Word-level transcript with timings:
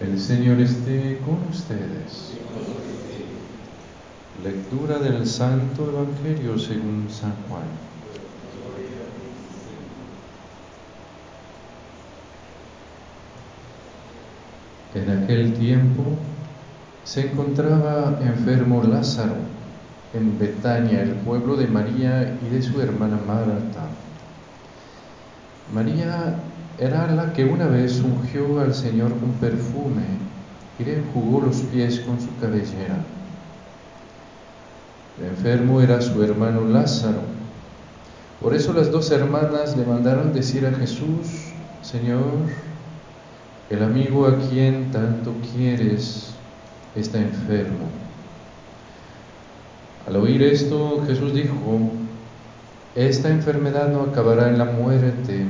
El 0.00 0.18
Señor 0.18 0.60
esté 0.60 1.18
con 1.24 1.38
ustedes. 1.50 2.32
Lectura 4.42 4.98
del 4.98 5.26
Santo 5.26 5.88
Evangelio 5.88 6.58
según 6.58 7.06
San 7.08 7.34
Juan. 7.48 7.62
En 14.94 15.22
aquel 15.22 15.54
tiempo 15.54 16.02
se 17.04 17.30
encontraba 17.30 18.18
enfermo 18.20 18.82
Lázaro 18.82 19.36
en 20.12 20.38
Betania, 20.38 21.02
el 21.02 21.14
pueblo 21.16 21.56
de 21.56 21.66
María 21.66 22.38
y 22.44 22.54
de 22.54 22.62
su 22.62 22.80
hermana 22.80 23.18
Marta. 23.26 23.88
María 25.72 26.36
era 26.82 27.06
la 27.14 27.32
que 27.32 27.44
una 27.44 27.66
vez 27.68 28.00
ungió 28.00 28.60
al 28.60 28.74
Señor 28.74 29.10
con 29.10 29.30
perfume 29.34 30.02
y 30.80 30.84
le 30.84 30.98
enjugó 30.98 31.40
los 31.40 31.58
pies 31.58 32.00
con 32.00 32.20
su 32.20 32.36
cabellera. 32.40 32.96
El 35.20 35.26
enfermo 35.26 35.80
era 35.80 36.00
su 36.00 36.20
hermano 36.24 36.62
Lázaro. 36.64 37.20
Por 38.40 38.52
eso 38.54 38.72
las 38.72 38.90
dos 38.90 39.12
hermanas 39.12 39.76
le 39.76 39.84
mandaron 39.84 40.32
decir 40.32 40.66
a 40.66 40.72
Jesús, 40.72 41.52
Señor, 41.82 42.24
el 43.70 43.82
amigo 43.84 44.26
a 44.26 44.36
quien 44.40 44.90
tanto 44.90 45.32
quieres 45.54 46.30
está 46.96 47.18
enfermo. 47.18 47.86
Al 50.08 50.16
oír 50.16 50.42
esto, 50.42 51.04
Jesús 51.06 51.32
dijo, 51.32 51.54
esta 52.96 53.28
enfermedad 53.28 53.88
no 53.92 54.02
acabará 54.02 54.48
en 54.48 54.58
la 54.58 54.64
muerte, 54.64 55.46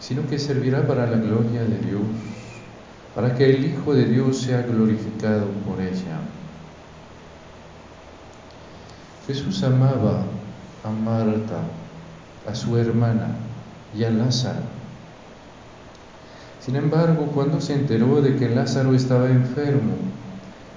sino 0.00 0.26
que 0.26 0.38
servirá 0.38 0.86
para 0.86 1.06
la 1.06 1.18
gloria 1.18 1.62
de 1.62 1.78
Dios, 1.78 2.02
para 3.14 3.34
que 3.34 3.50
el 3.50 3.64
Hijo 3.64 3.94
de 3.94 4.06
Dios 4.06 4.38
sea 4.38 4.62
glorificado 4.62 5.46
por 5.66 5.80
ella. 5.80 6.18
Jesús 9.26 9.62
amaba 9.62 10.24
a 10.82 10.90
Marta, 10.90 11.60
a 12.48 12.54
su 12.54 12.76
hermana 12.76 13.36
y 13.96 14.02
a 14.04 14.10
Lázaro. 14.10 14.62
Sin 16.60 16.76
embargo, 16.76 17.26
cuando 17.34 17.60
se 17.60 17.74
enteró 17.74 18.20
de 18.22 18.36
que 18.36 18.48
Lázaro 18.48 18.94
estaba 18.94 19.28
enfermo, 19.28 19.94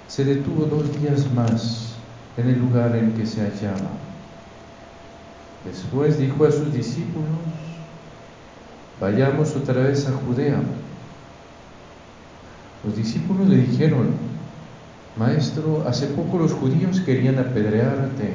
se 0.08 0.26
detuvo 0.26 0.66
dos 0.66 1.00
días 1.02 1.32
más 1.34 1.94
en 2.38 2.50
el 2.50 2.60
lugar 2.60 2.96
en 2.96 3.14
que 3.14 3.26
se 3.26 3.42
hallaba. 3.42 3.90
Después 5.66 6.20
dijo 6.20 6.46
a 6.46 6.52
sus 6.52 6.74
discípulos, 6.74 7.28
vayamos 9.00 9.56
otra 9.56 9.82
vez 9.82 10.08
a 10.08 10.12
Judea. 10.12 10.62
Los 12.84 12.96
discípulos 12.96 13.48
le 13.48 13.58
dijeron, 13.58 14.08
Maestro, 15.18 15.86
hace 15.88 16.08
poco 16.08 16.40
los 16.40 16.54
judíos 16.54 17.00
querían 17.02 17.38
apedrearte 17.38 18.34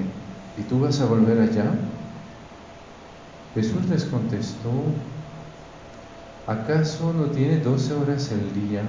y 0.57 0.63
tú 0.63 0.81
vas 0.81 1.01
a 1.01 1.07
volver 1.07 1.41
allá. 1.41 1.73
Jesús 3.55 3.89
les 3.89 4.05
contestó, 4.05 4.71
¿acaso 6.47 7.13
no 7.13 7.27
tiene 7.27 7.59
doce 7.59 7.93
horas 7.95 8.31
el 8.31 8.69
día? 8.69 8.83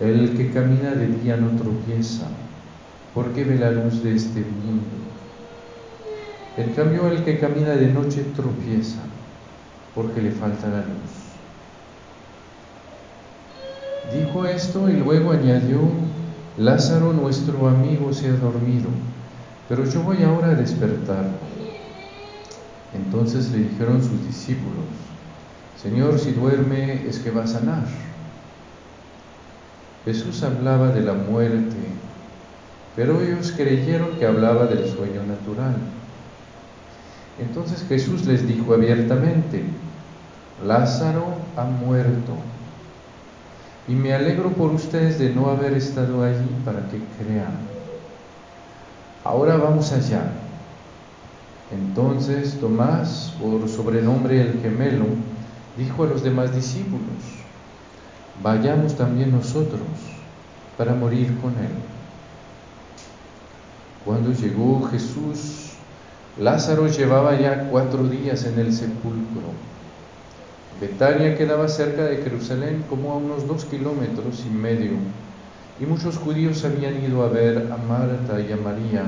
El 0.00 0.36
que 0.36 0.52
camina 0.52 0.90
de 0.90 1.06
día 1.06 1.36
no 1.36 1.50
tropieza, 1.60 2.26
porque 3.14 3.44
ve 3.44 3.58
la 3.58 3.70
luz 3.70 4.02
de 4.02 4.14
este 4.14 4.40
mundo. 4.40 4.84
En 6.56 6.74
cambio, 6.74 7.08
el 7.08 7.24
que 7.24 7.38
camina 7.38 7.70
de 7.70 7.88
noche 7.88 8.24
tropieza, 8.36 8.98
porque 9.94 10.22
le 10.22 10.30
falta 10.32 10.68
la 10.68 10.78
luz. 10.78 11.22
Dijo 14.12 14.44
esto 14.46 14.88
y 14.90 14.94
luego 14.94 15.32
añadió, 15.32 15.80
Lázaro 16.58 17.12
nuestro 17.12 17.68
amigo 17.68 18.12
se 18.12 18.28
ha 18.28 18.32
dormido, 18.32 18.88
pero 19.68 19.84
yo 19.84 20.02
voy 20.02 20.22
ahora 20.22 20.48
a 20.48 20.54
despertar. 20.54 21.26
Entonces 22.94 23.50
le 23.52 23.58
dijeron 23.58 24.02
sus 24.02 24.26
discípulos, 24.26 24.84
Señor, 25.82 26.18
si 26.18 26.32
duerme 26.32 27.06
es 27.08 27.18
que 27.18 27.30
va 27.30 27.44
a 27.44 27.46
sanar. 27.46 27.84
Jesús 30.04 30.42
hablaba 30.42 30.88
de 30.88 31.00
la 31.00 31.14
muerte, 31.14 31.76
pero 32.94 33.20
ellos 33.20 33.52
creyeron 33.56 34.16
que 34.18 34.26
hablaba 34.26 34.66
del 34.66 34.88
sueño 34.88 35.22
natural. 35.26 35.76
Entonces 37.38 37.84
Jesús 37.88 38.26
les 38.26 38.46
dijo 38.46 38.74
abiertamente, 38.74 39.64
Lázaro 40.66 41.26
ha 41.56 41.64
muerto, 41.64 42.34
y 43.88 43.94
me 43.94 44.14
alegro 44.14 44.50
por 44.50 44.70
ustedes 44.70 45.18
de 45.18 45.30
no 45.30 45.48
haber 45.48 45.72
estado 45.72 46.22
allí 46.22 46.48
para 46.64 46.80
que 46.88 47.00
crean. 47.18 47.52
Ahora 49.24 49.56
vamos 49.56 49.92
allá. 49.92 50.32
Entonces 51.72 52.58
Tomás, 52.60 53.34
por 53.40 53.68
sobrenombre 53.68 54.40
el 54.42 54.60
gemelo, 54.60 55.06
dijo 55.76 56.04
a 56.04 56.06
los 56.06 56.22
demás 56.22 56.54
discípulos, 56.54 57.00
vayamos 58.42 58.94
también 58.94 59.32
nosotros 59.32 59.80
para 60.76 60.94
morir 60.94 61.36
con 61.40 61.50
él. 61.52 61.72
Cuando 64.04 64.32
llegó 64.32 64.82
Jesús, 64.90 65.71
Lázaro 66.38 66.86
llevaba 66.86 67.38
ya 67.38 67.68
cuatro 67.70 68.04
días 68.04 68.44
en 68.46 68.58
el 68.58 68.72
sepulcro. 68.72 69.52
Betania 70.80 71.36
quedaba 71.36 71.68
cerca 71.68 72.04
de 72.04 72.16
Jerusalén 72.16 72.84
como 72.88 73.12
a 73.12 73.16
unos 73.16 73.46
dos 73.46 73.66
kilómetros 73.66 74.42
y 74.46 74.50
medio, 74.50 74.92
y 75.78 75.84
muchos 75.84 76.16
judíos 76.16 76.64
habían 76.64 77.04
ido 77.04 77.22
a 77.22 77.28
ver 77.28 77.70
a 77.70 77.76
Marta 77.76 78.40
y 78.40 78.50
a 78.50 78.56
María 78.56 79.04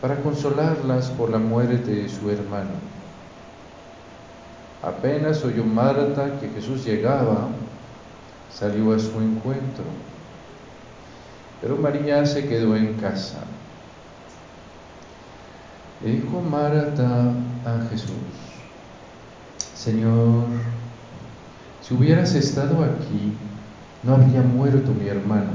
para 0.00 0.16
consolarlas 0.20 1.10
por 1.10 1.30
la 1.30 1.38
muerte 1.38 1.90
de 1.90 2.08
su 2.08 2.30
hermano. 2.30 2.70
Apenas 4.80 5.44
oyó 5.44 5.64
Marta 5.64 6.38
que 6.40 6.48
Jesús 6.50 6.84
llegaba, 6.84 7.48
salió 8.52 8.94
a 8.94 8.98
su 8.98 9.20
encuentro, 9.20 9.84
pero 11.60 11.76
María 11.76 12.24
se 12.26 12.46
quedó 12.46 12.76
en 12.76 12.94
casa. 12.94 13.40
Le 16.04 16.10
dijo 16.10 16.42
Marta 16.42 17.32
a 17.64 17.88
Jesús, 17.88 18.10
Señor, 19.74 20.44
si 21.80 21.94
hubieras 21.94 22.34
estado 22.34 22.84
aquí, 22.84 23.32
no 24.02 24.16
habría 24.16 24.42
muerto 24.42 24.92
mi 24.92 25.08
hermano. 25.08 25.52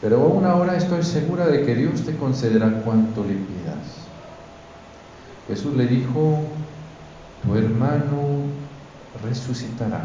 Pero 0.00 0.22
aún 0.22 0.46
ahora 0.46 0.76
estoy 0.76 1.02
segura 1.02 1.46
de 1.48 1.66
que 1.66 1.74
Dios 1.74 2.00
te 2.06 2.16
concederá 2.16 2.80
cuanto 2.80 3.24
le 3.24 3.34
pidas. 3.34 4.06
Jesús 5.48 5.76
le 5.76 5.86
dijo, 5.86 6.40
tu 7.44 7.56
hermano 7.56 8.46
resucitará. 9.22 10.04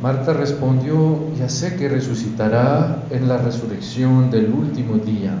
Marta 0.00 0.32
respondió, 0.32 1.32
ya 1.36 1.48
sé 1.48 1.76
que 1.76 1.88
resucitará 1.88 3.04
en 3.10 3.28
la 3.28 3.38
resurrección 3.38 4.32
del 4.32 4.52
último 4.52 4.96
día. 4.96 5.40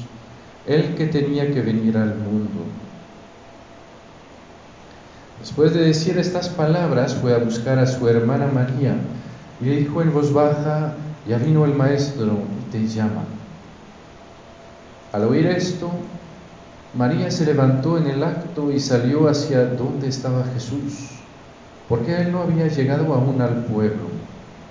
el 0.67 0.95
que 0.95 1.07
tenía 1.07 1.51
que 1.51 1.61
venir 1.61 1.97
al 1.97 2.15
mundo. 2.15 2.61
Después 5.39 5.73
de 5.73 5.85
decir 5.85 6.17
estas 6.19 6.49
palabras, 6.49 7.15
fue 7.15 7.33
a 7.33 7.39
buscar 7.39 7.79
a 7.79 7.87
su 7.87 8.07
hermana 8.07 8.47
María 8.47 8.95
y 9.59 9.65
le 9.65 9.77
dijo 9.77 10.01
en 10.01 10.13
voz 10.13 10.31
baja, 10.31 10.93
ya 11.27 11.37
vino 11.37 11.65
el 11.65 11.73
maestro 11.73 12.39
y 12.59 12.71
te 12.71 12.87
llama. 12.87 13.23
Al 15.11 15.23
oír 15.23 15.47
esto, 15.47 15.89
María 16.93 17.31
se 17.31 17.45
levantó 17.45 17.97
en 17.97 18.07
el 18.07 18.23
acto 18.23 18.71
y 18.71 18.79
salió 18.79 19.27
hacia 19.27 19.65
donde 19.65 20.09
estaba 20.09 20.43
Jesús, 20.53 21.09
porque 21.89 22.21
él 22.21 22.31
no 22.31 22.41
había 22.41 22.67
llegado 22.67 23.13
aún 23.13 23.41
al 23.41 23.65
pueblo, 23.65 24.09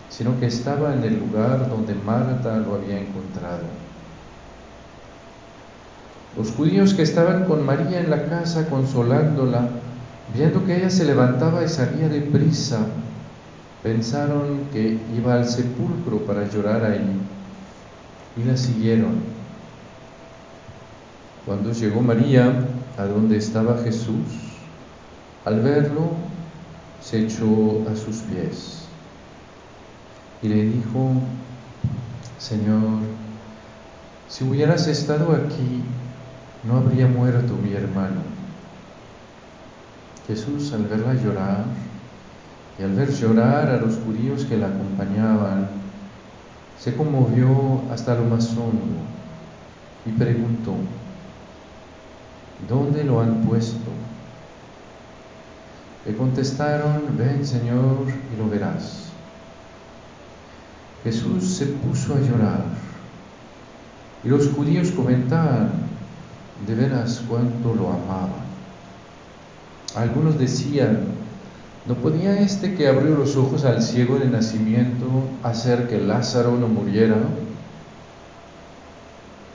sino 0.09 0.39
que 0.39 0.47
estaba 0.47 0.95
en 0.95 1.03
el 1.03 1.19
lugar 1.19 1.69
donde 1.69 1.95
Marta 1.95 2.57
lo 2.59 2.77
había 2.77 3.01
encontrado. 3.01 3.90
Los 6.37 6.53
judíos 6.53 6.95
que 6.95 7.03
estaban 7.03 7.45
con 7.45 7.65
María 7.67 8.01
en 8.01 8.11
la 8.11 8.27
casa 8.27 8.69
consolándola, 8.69 9.69
Viendo 10.35 10.65
que 10.65 10.77
ella 10.77 10.91
se 10.91 11.05
levantaba 11.05 11.65
y 11.65 11.69
salía 11.69 12.09
de 12.09 12.21
prisa, 12.21 12.87
pensaron 13.83 14.61
que 14.73 14.99
iba 15.17 15.35
al 15.35 15.49
sepulcro 15.49 16.19
para 16.19 16.49
llorar 16.49 16.85
ahí 16.85 17.17
y 18.37 18.45
la 18.45 18.57
siguieron. 18.57 19.23
Cuando 21.45 21.73
llegó 21.73 22.01
María 22.01 22.65
a 22.97 23.05
donde 23.07 23.39
estaba 23.39 23.79
Jesús, 23.83 24.29
al 25.45 25.61
verlo 25.61 26.13
se 27.03 27.25
echó 27.25 27.85
a 27.91 27.97
sus 27.97 28.19
pies 28.19 28.85
y 30.43 30.49
le 30.49 30.63
dijo, 30.63 31.13
Señor, 32.39 33.01
si 34.29 34.45
hubieras 34.45 34.87
estado 34.87 35.33
aquí, 35.33 35.83
no 36.65 36.77
habría 36.77 37.07
muerto 37.07 37.55
mi 37.55 37.73
hermano. 37.73 38.21
Jesús 40.27 40.73
al 40.73 40.85
verla 40.85 41.15
llorar 41.15 41.65
y 42.79 42.83
al 42.83 42.95
ver 42.95 43.11
llorar 43.11 43.69
a 43.69 43.77
los 43.79 43.97
judíos 43.97 44.45
que 44.45 44.57
la 44.57 44.69
acompañaban, 44.69 45.69
se 46.79 46.95
conmovió 46.95 47.83
hasta 47.93 48.15
lo 48.15 48.25
más 48.25 48.49
hondo 48.51 49.01
y 50.07 50.11
preguntó, 50.11 50.75
¿dónde 52.69 53.05
lo 53.05 53.21
han 53.21 53.43
puesto? 53.43 53.91
Le 56.07 56.17
contestaron, 56.17 57.03
ven 57.19 57.45
Señor 57.47 58.07
y 58.33 58.39
lo 58.39 58.49
verás. 58.49 59.11
Jesús 61.05 61.45
se 61.45 61.67
puso 61.67 62.15
a 62.15 62.21
llorar 62.21 62.65
y 64.23 64.29
los 64.29 64.49
judíos 64.51 64.91
comentaban 64.91 65.90
de 66.67 66.75
veras 66.75 67.23
cuánto 67.29 67.75
lo 67.75 67.89
amaban. 67.89 68.51
Algunos 69.97 70.39
decían, 70.39 71.01
¿no 71.87 71.95
podía 71.95 72.41
este 72.41 72.75
que 72.75 72.89
abrió 72.89 73.17
los 73.17 73.37
ojos 73.37 73.65
al 73.65 73.83
ciego 73.83 74.19
de 74.19 74.29
nacimiento 74.29 75.07
hacer 75.43 75.89
que 75.89 75.99
Lázaro 75.99 76.57
no 76.57 76.69
muriera? 76.69 77.17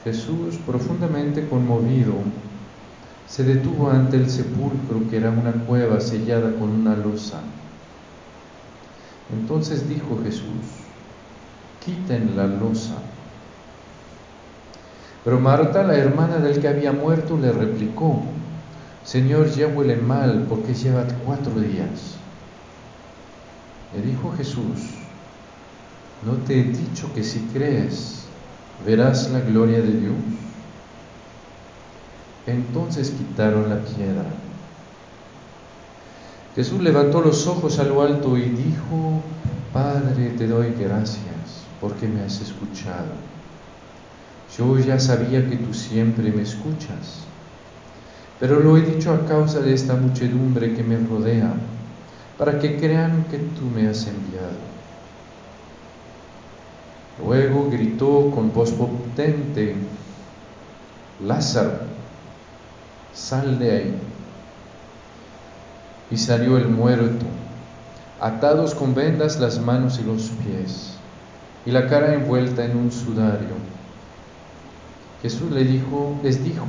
Jesús, 0.03 0.57
profundamente 0.65 1.47
conmovido, 1.47 2.13
se 3.27 3.43
detuvo 3.43 3.89
ante 3.89 4.17
el 4.17 4.29
sepulcro 4.29 5.09
que 5.09 5.17
era 5.17 5.31
una 5.31 5.51
cueva 5.51 5.99
sellada 5.99 6.51
con 6.59 6.69
una 6.69 6.95
losa. 6.95 7.39
Entonces 9.33 9.89
dijo 9.89 10.19
Jesús, 10.23 10.85
quiten 11.83 12.35
la 12.35 12.45
losa. 12.45 12.95
Pero 15.25 15.39
Marta, 15.39 15.81
la 15.81 15.97
hermana 15.97 16.37
del 16.37 16.61
que 16.61 16.67
había 16.67 16.91
muerto, 16.91 17.35
le 17.35 17.51
replicó, 17.51 18.21
Señor, 19.03 19.49
ya 19.49 19.67
huele 19.67 19.95
mal 19.95 20.45
porque 20.47 20.75
lleva 20.75 21.03
cuatro 21.25 21.59
días. 21.59 22.15
Le 23.95 24.03
dijo 24.03 24.31
Jesús, 24.37 24.91
¿no 26.23 26.33
te 26.45 26.59
he 26.59 26.63
dicho 26.63 27.11
que 27.15 27.23
si 27.23 27.39
crees 27.53 28.25
verás 28.85 29.31
la 29.31 29.39
gloria 29.39 29.81
de 29.81 29.99
Dios? 29.99 30.15
Entonces 32.45 33.09
quitaron 33.09 33.67
la 33.67 33.79
piedra. 33.79 34.25
Jesús 36.55 36.81
levantó 36.81 37.21
los 37.21 37.47
ojos 37.47 37.79
a 37.79 37.83
lo 37.83 38.03
alto 38.03 38.37
y 38.37 38.43
dijo, 38.43 39.21
Padre, 39.73 40.29
te 40.37 40.47
doy 40.47 40.71
gracias 40.79 41.65
porque 41.81 42.07
me 42.07 42.21
has 42.21 42.39
escuchado. 42.41 43.34
Yo 44.57 44.79
ya 44.79 44.99
sabía 44.99 45.49
que 45.49 45.57
tú 45.57 45.73
siempre 45.73 46.31
me 46.31 46.41
escuchas, 46.41 47.25
pero 48.39 48.59
lo 48.59 48.77
he 48.77 48.81
dicho 48.81 49.11
a 49.13 49.25
causa 49.25 49.59
de 49.59 49.73
esta 49.73 49.95
muchedumbre 49.95 50.73
que 50.73 50.83
me 50.83 50.97
rodea, 50.97 51.53
para 52.37 52.59
que 52.59 52.77
crean 52.77 53.25
que 53.29 53.37
tú 53.37 53.65
me 53.73 53.87
has 53.87 54.07
enviado. 54.07 54.75
Luego 57.25 57.69
gritó 57.69 58.31
con 58.33 58.53
voz 58.53 58.71
potente, 58.71 59.75
Lázaro, 61.25 61.79
sal 63.13 63.57
de 63.57 63.71
ahí. 63.71 63.95
Y 66.11 66.17
salió 66.17 66.57
el 66.57 66.67
muerto, 66.67 67.25
atados 68.21 68.75
con 68.75 68.93
vendas 68.93 69.39
las 69.39 69.59
manos 69.59 69.99
y 69.99 70.03
los 70.03 70.29
pies 70.43 70.95
y 71.65 71.71
la 71.71 71.87
cara 71.87 72.13
envuelta 72.13 72.63
en 72.63 72.77
un 72.77 72.91
sudario. 72.91 73.64
Jesús 75.25 75.49
le 75.49 75.63
dijo, 75.63 76.19
les 76.21 76.43
dijo, 76.43 76.67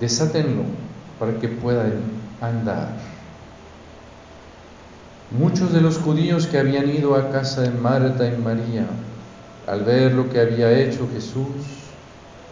desátenlo 0.00 0.62
para 1.18 1.38
que 1.38 1.48
puedan 1.48 2.00
andar. 2.40 2.96
Muchos 5.30 5.70
de 5.74 5.82
los 5.82 5.98
judíos 5.98 6.46
que 6.46 6.56
habían 6.56 6.88
ido 6.88 7.14
a 7.14 7.30
casa 7.30 7.60
de 7.60 7.72
Marta 7.72 8.26
y 8.26 8.38
María, 8.38 8.86
al 9.66 9.84
ver 9.84 10.14
lo 10.14 10.30
que 10.30 10.40
había 10.40 10.72
hecho 10.72 11.06
Jesús, 11.12 11.46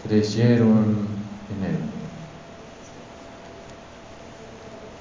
creyeron 0.07 0.99
en 1.49 1.71
él. 1.71 1.79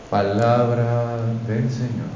Palabra 0.10 1.18
del 1.46 1.70
Señor. 1.70 2.12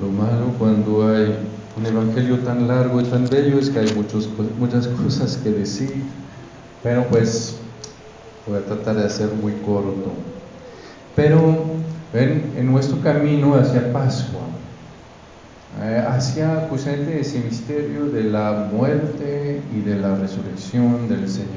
Lo 0.00 0.08
malo 0.08 0.54
cuando 0.58 1.08
hay 1.08 1.36
un 1.76 1.86
evangelio 1.86 2.38
tan 2.38 2.66
largo 2.66 3.00
y 3.00 3.04
tan 3.04 3.28
bello 3.28 3.58
es 3.58 3.68
que 3.68 3.80
hay 3.80 3.92
muchos, 3.94 4.28
muchas 4.58 4.88
cosas 4.88 5.36
que 5.36 5.50
decir, 5.50 6.02
pero 6.82 7.06
pues 7.08 7.56
voy 8.46 8.58
a 8.58 8.64
tratar 8.64 8.96
de 8.96 9.04
hacer 9.04 9.28
muy 9.42 9.52
corto. 9.64 10.12
Pero 11.14 11.64
ven, 12.14 12.52
en 12.56 12.72
nuestro 12.72 13.00
camino 13.02 13.54
hacia 13.56 13.92
Pascua, 13.92 14.40
eh, 15.82 16.02
hacia 16.08 16.66
justamente 16.70 17.20
ese 17.20 17.40
misterio 17.40 18.06
de 18.06 18.24
la 18.24 18.68
muerte 18.72 19.62
y 19.74 19.80
de 19.80 19.96
la 19.96 20.14
resurrección 20.16 21.08
del 21.08 21.28
Señor, 21.28 21.50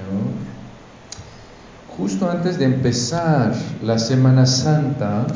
justo 1.97 2.29
antes 2.29 2.59
de 2.59 2.65
empezar 2.65 3.53
la 3.81 3.97
Semana 3.97 4.45
Santa, 4.45 5.27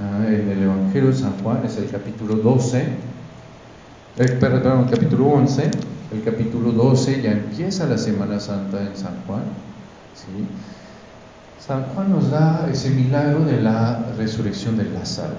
en 0.00 0.48
el 0.50 0.62
Evangelio 0.62 1.10
de 1.10 1.16
San 1.16 1.32
Juan, 1.42 1.62
es 1.64 1.76
el 1.76 1.90
capítulo 1.90 2.36
12, 2.36 2.82
eh, 4.18 4.28
perdón, 4.40 4.84
el 4.84 4.90
capítulo 4.90 5.26
11, 5.26 5.70
el 6.12 6.22
capítulo 6.22 6.70
12 6.70 7.20
ya 7.20 7.32
empieza 7.32 7.84
la 7.86 7.98
Semana 7.98 8.38
Santa 8.38 8.80
en 8.80 8.96
San 8.96 9.14
Juan. 9.26 9.42
San 11.58 11.84
Juan 11.94 12.10
nos 12.10 12.30
da 12.30 12.68
ese 12.70 12.90
milagro 12.90 13.44
de 13.44 13.60
la 13.60 14.12
resurrección 14.16 14.76
de 14.76 14.84
Lázaro, 14.84 15.34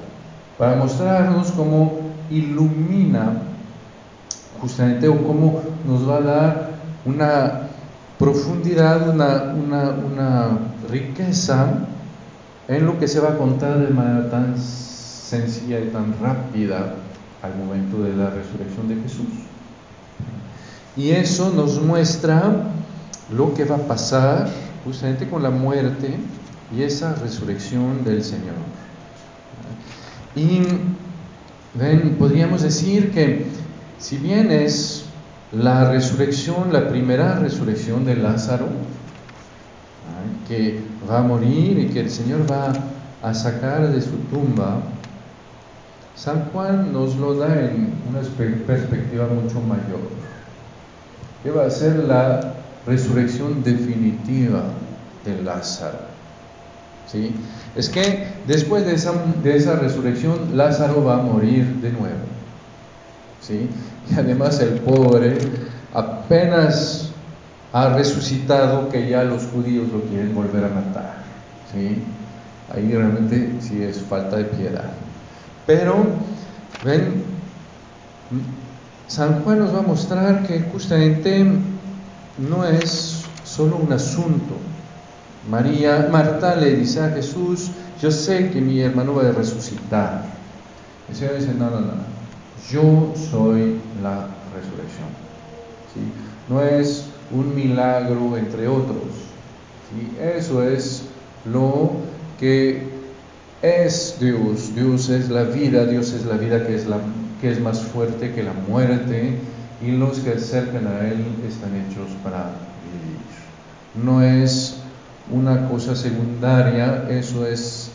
para 0.57 0.75
mostrarnos 0.75 1.51
cómo 1.51 2.00
ilumina 2.29 3.41
justamente 4.60 5.07
o 5.07 5.25
cómo 5.25 5.62
nos 5.88 6.07
va 6.07 6.17
a 6.17 6.22
dar 6.22 6.69
una 7.05 7.62
profundidad, 8.17 9.10
una 9.10 10.60
riqueza 10.91 11.88
en 12.69 12.85
lo 12.85 12.99
que 12.99 13.07
se 13.07 13.19
va 13.19 13.29
a 13.29 13.38
contar 13.38 13.79
de 13.79 13.91
manera 13.91 14.29
tan 14.29 14.55
sencilla 14.57 15.79
y 15.79 15.88
tan 15.88 16.13
rápida 16.21 16.93
al 17.41 17.55
momento 17.55 18.03
de 18.03 18.15
la 18.15 18.29
resurrección 18.29 18.88
de 18.88 18.95
Jesús. 19.01 19.25
Y 20.95 21.09
eso 21.09 21.49
nos 21.49 21.81
muestra 21.81 22.43
lo 23.35 23.53
que 23.55 23.65
va 23.65 23.77
a 23.77 23.79
pasar 23.79 24.49
justamente 24.85 25.27
con 25.27 25.41
la 25.41 25.49
muerte 25.49 26.15
y 26.75 26.83
esa 26.83 27.15
resurrección 27.15 28.03
del 28.03 28.23
Señor. 28.23 28.55
Y 30.35 30.61
podríamos 32.19 32.61
decir 32.61 33.11
que 33.11 33.47
si 33.97 34.17
bien 34.17 34.51
es 34.51 35.05
la 35.51 35.89
resurrección, 35.91 36.71
la 36.71 36.88
primera 36.88 37.39
resurrección 37.39 38.05
de 38.05 38.15
Lázaro, 38.15 38.67
que 40.47 40.79
va 41.09 41.19
a 41.19 41.23
morir 41.23 41.79
y 41.79 41.87
que 41.87 42.01
el 42.01 42.09
Señor 42.09 42.49
va 42.49 42.73
a 43.21 43.33
sacar 43.33 43.91
de 43.91 44.01
su 44.01 44.17
tumba, 44.31 44.81
San 46.15 46.45
Juan 46.51 46.91
nos 46.91 47.15
lo 47.15 47.35
da 47.35 47.47
en 47.61 47.93
una 48.09 48.19
perspectiva 48.67 49.27
mucho 49.27 49.61
mayor, 49.61 50.01
que 51.43 51.51
va 51.51 51.65
a 51.65 51.69
ser 51.69 51.95
la 51.95 52.55
resurrección 52.85 53.63
definitiva 53.63 54.63
de 55.23 55.41
Lázaro. 55.43 55.99
¿Sí? 57.07 57.33
Es 57.75 57.89
que 57.89 58.27
después 58.47 58.85
de 58.85 58.95
esa, 58.95 59.13
de 59.43 59.55
esa 59.55 59.77
resurrección, 59.77 60.57
Lázaro 60.57 61.03
va 61.03 61.19
a 61.19 61.21
morir 61.23 61.65
de 61.81 61.91
nuevo. 61.91 62.17
¿Sí? 63.41 63.69
Y 64.11 64.13
además 64.15 64.59
el 64.59 64.79
pobre 64.81 65.37
apenas 65.93 66.99
ha 67.71 67.89
resucitado 67.93 68.89
que 68.89 69.09
ya 69.09 69.23
los 69.23 69.43
judíos 69.45 69.89
lo 69.91 70.01
quieren 70.01 70.33
volver 70.33 70.65
a 70.65 70.69
matar. 70.69 71.13
¿sí? 71.71 72.01
Ahí 72.73 72.91
realmente 72.91 73.55
sí 73.61 73.81
es 73.81 74.01
falta 74.01 74.38
de 74.38 74.45
piedad. 74.45 74.91
Pero, 75.65 75.95
ven, 76.83 77.23
San 79.07 79.41
Juan 79.43 79.59
nos 79.59 79.73
va 79.73 79.79
a 79.79 79.83
mostrar 79.83 80.45
que 80.45 80.61
justamente 80.61 81.45
no 82.38 82.65
es 82.65 83.23
solo 83.43 83.77
un 83.77 83.91
asunto. 83.93 84.55
María, 85.49 86.09
Marta 86.11 86.55
le 86.55 86.75
dice 86.75 87.01
a 87.01 87.09
Jesús, 87.09 87.71
yo 88.01 88.11
sé 88.11 88.49
que 88.49 88.61
mi 88.61 88.79
hermano 88.81 89.15
va 89.15 89.27
a 89.27 89.31
resucitar. 89.31 90.23
El 91.09 91.15
Señor 91.15 91.38
dice, 91.39 91.53
no, 91.53 91.69
no, 91.69 91.79
no, 91.81 91.93
yo 92.71 93.13
soy 93.15 93.79
la 94.03 94.27
resurrección. 94.53 95.09
¿Sí? 95.93 96.01
No 96.47 96.61
es 96.61 97.08
un 97.31 97.55
milagro 97.55 98.38
entre 98.38 98.67
otros. 98.67 99.03
¿sí? 99.89 100.17
Eso 100.38 100.63
es 100.63 101.03
lo 101.45 101.91
que 102.39 102.83
es 103.62 104.17
Dios. 104.19 104.74
Dios 104.75 105.09
es 105.09 105.29
la 105.29 105.43
vida, 105.43 105.86
Dios 105.86 106.13
es 106.13 106.25
la 106.25 106.38
vida 106.38 106.65
que 106.65 106.75
es, 106.75 106.88
la, 106.88 107.00
que 107.41 107.51
es 107.51 107.59
más 107.59 107.81
fuerte 107.81 108.31
que 108.33 108.43
la 108.43 108.53
muerte 108.53 109.36
y 109.86 109.91
los 109.91 110.19
que 110.19 110.31
acercan 110.31 110.88
a 110.88 111.07
Él 111.07 111.24
están 111.48 111.71
hechos 111.75 112.09
para 112.24 112.51
vivir. 112.83 113.19
No 114.03 114.21
es 114.21 114.77
una 115.31 115.69
cosa 115.69 115.95
secundaria, 115.95 117.07
eso 117.09 117.45
es 117.45 117.91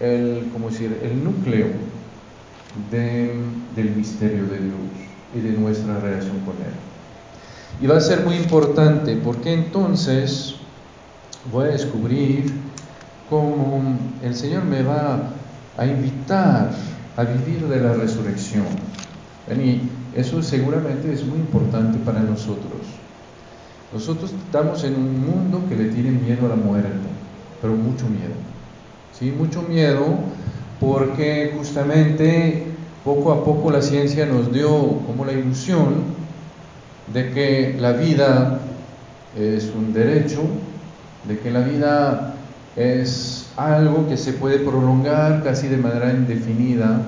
el, 0.00 0.48
¿cómo 0.52 0.70
decir? 0.70 0.98
el 1.02 1.22
núcleo 1.22 1.66
del 2.90 3.90
misterio 3.96 4.44
de 4.46 4.58
Dios 4.58 4.74
y 5.34 5.40
de 5.40 5.52
nuestra 5.52 5.98
relación 6.00 6.40
con 6.40 6.54
Él. 6.56 6.93
Y 7.80 7.86
va 7.86 7.96
a 7.96 8.00
ser 8.00 8.24
muy 8.24 8.36
importante 8.36 9.16
porque 9.16 9.52
entonces 9.52 10.54
voy 11.52 11.68
a 11.68 11.72
descubrir 11.72 12.52
cómo 13.28 13.82
el 14.22 14.34
Señor 14.34 14.64
me 14.64 14.82
va 14.82 15.30
a 15.76 15.86
invitar 15.86 16.70
a 17.16 17.24
vivir 17.24 17.66
de 17.68 17.80
la 17.80 17.94
resurrección. 17.94 18.64
Y 19.50 19.80
eso 20.18 20.42
seguramente 20.42 21.12
es 21.12 21.24
muy 21.24 21.38
importante 21.38 21.98
para 21.98 22.20
nosotros. 22.20 22.80
Nosotros 23.92 24.32
estamos 24.32 24.82
en 24.84 24.94
un 24.94 25.26
mundo 25.26 25.62
que 25.68 25.76
le 25.76 25.90
tiene 25.90 26.10
miedo 26.10 26.46
a 26.46 26.50
la 26.50 26.56
muerte, 26.56 26.88
pero 27.60 27.74
mucho 27.74 28.06
miedo. 28.06 28.34
¿sí? 29.18 29.32
Mucho 29.36 29.62
miedo 29.62 30.04
porque 30.80 31.54
justamente 31.56 32.66
poco 33.04 33.32
a 33.32 33.44
poco 33.44 33.70
la 33.70 33.82
ciencia 33.82 34.26
nos 34.26 34.52
dio 34.52 34.68
como 35.06 35.24
la 35.24 35.32
ilusión 35.32 36.23
de 37.12 37.30
que 37.30 37.76
la 37.78 37.92
vida 37.92 38.60
es 39.36 39.70
un 39.74 39.92
derecho, 39.92 40.42
de 41.28 41.38
que 41.38 41.50
la 41.50 41.60
vida 41.60 42.34
es 42.76 43.50
algo 43.56 44.08
que 44.08 44.16
se 44.16 44.32
puede 44.32 44.58
prolongar 44.58 45.42
casi 45.42 45.68
de 45.68 45.76
manera 45.76 46.10
indefinida 46.12 47.02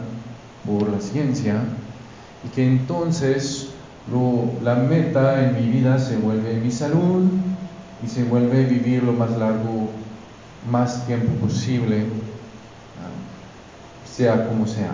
por 0.64 0.88
la 0.88 1.00
ciencia 1.00 1.60
y 2.44 2.48
que 2.54 2.66
entonces 2.66 3.68
la 4.62 4.76
meta 4.76 5.44
en 5.44 5.54
mi 5.54 5.72
vida 5.72 5.98
se 5.98 6.16
vuelve 6.16 6.54
mi 6.54 6.70
salud 6.70 7.24
y 8.04 8.08
se 8.08 8.24
vuelve 8.24 8.64
vivir 8.64 9.02
lo 9.02 9.12
más 9.12 9.30
largo, 9.30 9.90
más 10.70 11.06
tiempo 11.06 11.32
posible, 11.40 12.04
sea 14.04 14.46
como 14.46 14.66
sea. 14.66 14.92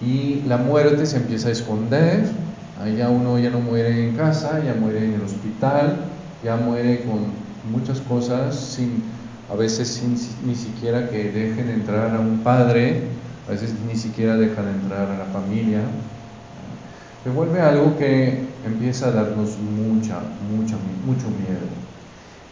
Y 0.00 0.42
la 0.46 0.56
muerte 0.56 1.06
se 1.06 1.16
empieza 1.16 1.48
a 1.48 1.52
esconder, 1.52 2.26
ya 2.96 3.08
uno 3.08 3.38
ya 3.38 3.50
no 3.50 3.60
muere 3.60 4.08
en 4.08 4.16
casa, 4.16 4.62
ya 4.64 4.74
muere 4.74 5.04
en 5.04 5.14
el 5.14 5.22
hospital, 5.22 6.06
ya 6.42 6.56
muere 6.56 7.04
con 7.04 7.26
muchas 7.70 8.00
cosas, 8.00 8.56
sin, 8.56 9.02
a 9.50 9.54
veces 9.54 9.88
sin 9.88 10.16
ni 10.46 10.54
siquiera 10.54 11.08
que 11.08 11.30
dejen 11.30 11.70
entrar 11.70 12.14
a 12.14 12.20
un 12.20 12.40
padre, 12.40 13.02
a 13.48 13.52
veces 13.52 13.74
ni 13.86 13.96
siquiera 13.96 14.36
dejan 14.36 14.68
entrar 14.68 15.08
a 15.10 15.18
la 15.18 15.24
familia. 15.26 15.80
Se 17.22 17.30
vuelve 17.30 17.60
algo 17.60 17.96
que 17.96 18.44
empieza 18.66 19.08
a 19.08 19.12
darnos 19.12 19.58
mucha, 19.58 20.18
mucha, 20.50 20.76
mucho 21.06 21.26
miedo. 21.28 21.66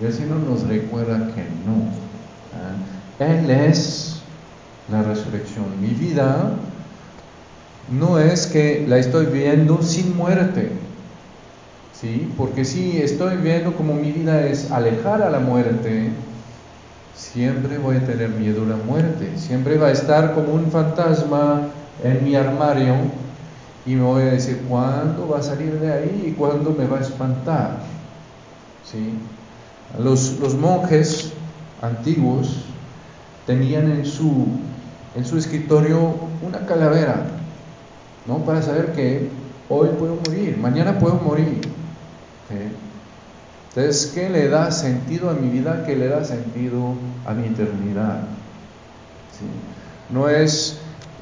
Y 0.01 0.05
el 0.05 0.13
Señor 0.13 0.39
nos 0.39 0.63
recuerda 0.63 1.19
que 1.35 1.43
no. 1.67 2.03
Él 3.19 3.51
es 3.51 4.23
la 4.91 5.03
resurrección. 5.03 5.67
Mi 5.81 5.89
vida 5.89 6.53
no 7.91 8.19
es 8.19 8.47
que 8.47 8.85
la 8.87 8.99
estoy 8.99 9.27
viendo 9.27 9.83
sin 9.83 10.17
muerte. 10.17 10.71
¿Sí? 12.01 12.33
Porque 12.37 12.65
si 12.65 12.99
estoy 12.99 13.37
viendo 13.37 13.75
como 13.75 13.95
mi 13.95 14.11
vida 14.11 14.47
es 14.47 14.71
alejar 14.71 15.23
a 15.23 15.31
la 15.31 15.39
muerte, 15.39 16.11
siempre 17.15 17.79
voy 17.79 17.97
a 17.97 18.05
tener 18.05 18.31
miedo 18.31 18.65
a 18.65 18.71
la 18.71 18.77
muerte. 18.77 19.33
Siempre 19.37 19.79
va 19.79 19.89
a 19.89 19.93
estar 19.93 20.35
como 20.35 20.55
un 20.55 20.71
fantasma 20.71 21.69
en 22.03 22.25
mi 22.25 22.35
armario 22.35 22.95
y 23.87 23.95
me 23.95 24.03
voy 24.03 24.23
a 24.23 24.33
decir, 24.33 24.63
¿cuándo 24.69 25.29
va 25.29 25.39
a 25.39 25.43
salir 25.43 25.79
de 25.79 25.93
ahí 25.93 26.25
y 26.29 26.33
cuándo 26.33 26.75
me 26.77 26.87
va 26.87 26.99
a 26.99 27.01
espantar? 27.01 27.79
¿Sí? 28.85 29.15
Los, 29.99 30.39
los 30.41 30.55
monjes 30.55 31.33
antiguos 31.81 32.65
tenían 33.47 33.91
en 33.91 34.07
su, 34.07 34.47
en 35.17 35.25
su 35.25 35.37
escritorio 35.37 36.15
una 36.43 36.65
calavera, 36.67 37.27
¿no? 38.27 38.39
Para 38.39 38.63
saber 38.63 38.93
que 38.93 39.29
hoy 39.69 39.89
puedo 39.99 40.17
morir, 40.27 40.57
mañana 40.59 40.99
puedo 40.99 41.15
morir. 41.17 41.61
Entonces, 43.69 44.13
¿qué 44.15 44.29
le 44.29 44.49
da 44.49 44.71
sentido 44.71 45.31
a 45.31 45.33
mi 45.33 45.49
vida? 45.49 45.85
¿Qué 45.87 45.97
le 45.97 46.09
da 46.09 46.23
sentido 46.25 46.95
a 47.25 47.33
mi 47.33 47.47
eternidad? 47.47 48.21
¿Sí? 49.33 49.47
No 50.15 50.29
es 50.29 50.79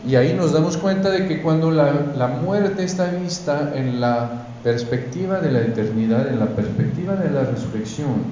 y 0.07 0.17
ahí 0.17 0.33
nos 0.33 0.53
damos 0.53 0.79
cuenta 0.79 1.11
de 1.11 1.29
que 1.29 1.43
cuando 1.43 1.71
la, 1.71 1.93
la, 2.17 2.27
muerte 2.27 2.85
está 2.85 3.11
vista 3.11 3.73
en 3.75 4.01
la 4.01 4.47
perspectiva 4.65 5.41
de 5.41 5.53
la 5.53 5.61
eternidad, 5.61 6.27
en 6.29 6.39
la 6.39 6.47
perspectiva 6.47 7.17
de 7.17 7.31
la 7.31 7.43
resurrección, 7.43 8.25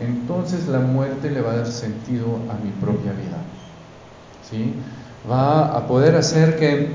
entonces 0.00 0.66
la 0.66 0.80
muerte 0.80 1.30
le 1.30 1.40
va 1.40 1.52
a 1.52 1.56
dar 1.58 1.66
sentido 1.66 2.40
a 2.50 2.64
mi 2.64 2.72
propia 2.80 3.12
vida. 3.12 3.38
¿sí? 4.50 4.74
Va 5.30 5.76
a 5.76 5.86
poder 5.86 6.16
hacer 6.16 6.58
que 6.58 6.88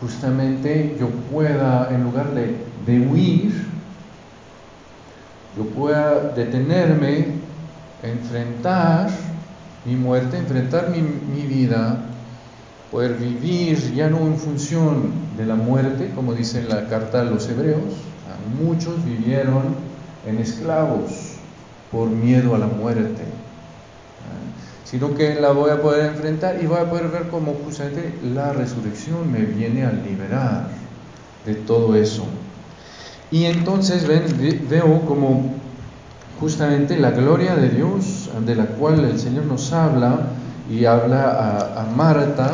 justamente 0.00 0.96
yo 0.98 1.08
pueda, 1.08 1.88
en 1.90 2.04
lugar 2.04 2.32
de, 2.34 2.56
de 2.86 3.00
huir, 3.06 3.66
yo 5.56 5.64
pueda 5.64 6.32
detenerme, 6.34 7.26
enfrentar 8.02 9.10
mi 9.84 9.96
muerte, 9.96 10.38
enfrentar 10.38 10.90
mi, 10.90 11.00
mi 11.00 11.46
vida 11.46 12.04
poder 12.90 13.14
vivir 13.14 13.94
ya 13.94 14.08
no 14.08 14.18
en 14.18 14.38
función 14.38 15.12
de 15.36 15.44
la 15.44 15.54
muerte, 15.54 16.10
como 16.14 16.34
dice 16.34 16.62
la 16.62 16.86
carta 16.88 17.20
a 17.20 17.24
los 17.24 17.48
hebreos, 17.48 17.82
muchos 18.62 19.04
vivieron 19.04 19.76
en 20.26 20.38
esclavos 20.38 21.34
por 21.92 22.08
miedo 22.08 22.54
a 22.54 22.58
la 22.58 22.66
muerte, 22.66 23.24
sino 24.88 25.14
que 25.14 25.34
la 25.34 25.50
voy 25.50 25.70
a 25.70 25.82
poder 25.82 26.06
enfrentar 26.06 26.56
y 26.62 26.66
voy 26.66 26.78
a 26.78 26.88
poder 26.88 27.08
ver 27.08 27.28
cómo 27.28 27.54
justamente 27.62 28.14
la 28.22 28.54
resurrección 28.54 29.30
me 29.30 29.40
viene 29.40 29.84
a 29.84 29.92
liberar 29.92 30.68
de 31.44 31.54
todo 31.54 31.94
eso. 31.94 32.24
Y 33.30 33.44
entonces 33.44 34.06
veo 34.06 35.02
como 35.02 35.52
justamente 36.40 36.96
la 36.96 37.10
gloria 37.10 37.54
de 37.54 37.68
Dios, 37.68 38.30
de 38.46 38.54
la 38.54 38.64
cual 38.64 39.04
el 39.04 39.18
Señor 39.18 39.44
nos 39.44 39.74
habla 39.74 40.20
y 40.70 40.86
habla 40.86 41.32
a, 41.32 41.82
a 41.82 41.84
Marta, 41.94 42.50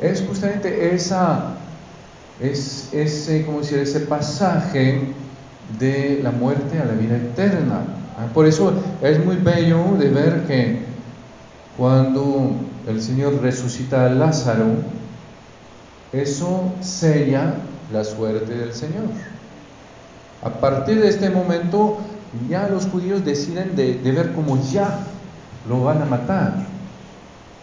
es 0.00 0.24
justamente 0.26 0.94
esa, 0.94 1.56
es 2.40 2.88
ese, 2.94 3.44
¿cómo 3.44 3.60
decir? 3.60 3.80
ese 3.80 4.00
pasaje 4.00 5.12
de 5.78 6.20
la 6.22 6.30
muerte 6.30 6.78
a 6.78 6.86
la 6.86 6.94
vida 6.94 7.16
eterna. 7.16 7.80
¿ah? 8.16 8.26
Por 8.32 8.46
eso 8.46 8.72
es 9.02 9.22
muy 9.22 9.36
bello 9.36 9.96
de 9.98 10.08
ver 10.08 10.44
que 10.46 10.85
cuando 11.76 12.52
el 12.86 13.02
Señor 13.02 13.40
resucita 13.42 14.06
a 14.06 14.08
Lázaro, 14.08 14.66
eso 16.12 16.72
sella 16.80 17.54
la 17.92 18.04
suerte 18.04 18.54
del 18.54 18.72
Señor. 18.72 19.10
A 20.42 20.50
partir 20.50 21.00
de 21.00 21.08
este 21.08 21.28
momento, 21.28 21.98
ya 22.48 22.68
los 22.68 22.86
judíos 22.86 23.24
deciden 23.24 23.76
de, 23.76 23.94
ver 24.04 24.32
como 24.32 24.62
ya 24.70 25.00
lo 25.68 25.84
van 25.84 26.02
a 26.02 26.06
matar. 26.06 26.54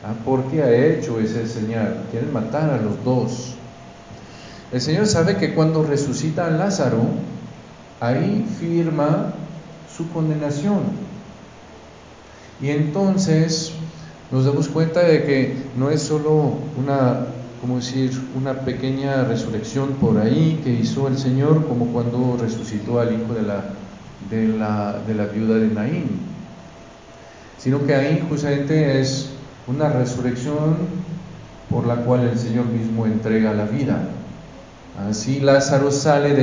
¿Ah? 0.03 0.13
¿Por 0.25 0.43
qué 0.45 0.61
ha 0.61 0.71
hecho 0.71 1.19
ese 1.19 1.47
señal? 1.47 2.03
Quieren 2.11 2.33
matar 2.33 2.69
a 2.69 2.77
los 2.77 3.03
dos. 3.03 3.55
El 4.71 4.81
Señor 4.81 5.07
sabe 5.07 5.37
que 5.37 5.53
cuando 5.53 5.83
resucita 5.83 6.47
a 6.47 6.49
Lázaro, 6.49 7.03
ahí 7.99 8.45
firma 8.59 9.33
su 9.95 10.09
condenación. 10.11 10.81
Y 12.61 12.69
entonces 12.69 13.72
nos 14.33 14.45
damos 14.45 14.67
cuenta 14.67 15.01
de 15.01 15.25
que 15.25 15.55
no 15.77 15.91
es 15.91 16.01
solo 16.01 16.55
una, 16.75 17.27
decir, 17.75 18.19
una 18.35 18.61
pequeña 18.61 19.25
resurrección 19.25 19.89
por 20.01 20.17
ahí 20.17 20.59
que 20.63 20.71
hizo 20.71 21.07
el 21.07 21.19
Señor, 21.19 21.67
como 21.67 21.85
cuando 21.93 22.35
resucitó 22.41 22.99
al 22.99 23.13
hijo 23.13 23.35
de 23.35 23.43
la, 24.57 25.25
viuda 25.31 25.59
de 25.59 25.67
Naín, 25.67 26.05
sino 27.59 27.85
que 27.85 27.93
ahí 27.93 28.25
justamente 28.27 28.99
es 28.99 29.29
una 29.67 29.89
resurrección 29.89 30.77
por 31.69 31.85
la 31.85 31.97
cual 31.97 32.21
el 32.21 32.39
Señor 32.39 32.65
mismo 32.65 33.05
entrega 33.05 33.53
la 33.53 33.65
vida. 33.65 33.99
Si 35.11 35.41
Lázaro 35.41 35.91
sale 35.91 36.33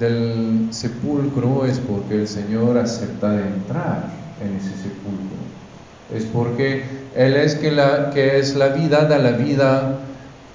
del 0.00 0.68
sepulcro 0.70 1.66
es 1.66 1.78
porque 1.78 2.22
el 2.22 2.26
Señor 2.26 2.78
acepta 2.78 3.30
de 3.30 3.46
entrar 3.46 4.10
en 4.42 4.56
ese 4.56 4.70
sepulcro. 4.70 5.59
Es 6.14 6.24
porque 6.24 6.84
Él 7.14 7.34
es 7.34 7.54
que, 7.54 7.70
la, 7.70 8.10
que 8.10 8.38
es 8.38 8.56
la 8.56 8.68
vida, 8.68 9.04
da 9.04 9.18
la 9.18 9.32
vida 9.32 9.98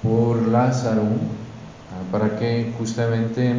por 0.02 0.46
Lázaro, 0.48 1.02
ah, 1.02 2.12
para 2.12 2.36
que 2.38 2.72
justamente 2.78 3.54